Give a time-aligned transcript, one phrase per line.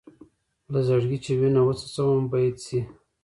[0.71, 2.79] له زړګي چې وينه وڅڅوم بېت شي.